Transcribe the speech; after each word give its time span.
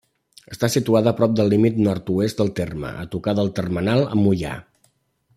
Està 0.53 0.67
situada 0.75 1.11
a 1.11 1.15
prop 1.19 1.35
del 1.39 1.51
límit 1.55 1.77
nord-oest 1.87 2.41
del 2.41 2.49
terme, 2.59 2.93
a 3.03 3.07
tocar 3.17 3.35
del 3.41 3.51
termenal 3.59 4.05
amb 4.07 4.21
Moià. 4.29 4.55